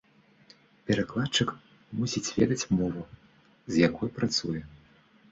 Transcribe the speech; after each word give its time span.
Перакладчык 0.85 1.49
мусіць 1.99 2.31
ведаць 2.39 2.69
мову, 2.79 3.03
з 3.75 3.83
якой 3.89 4.09
працуе. 4.17 4.63